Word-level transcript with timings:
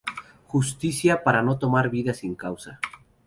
Justicia 0.47 1.23
para 1.23 1.43
no 1.43 1.59
tomar 1.59 1.91
vidas 1.91 2.17
sin 2.21 2.33
causa. 2.33 2.79